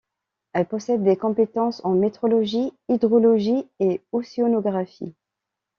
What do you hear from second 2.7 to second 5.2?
hydrologie et océanographie.